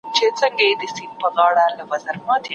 [0.09, 2.49] مدثر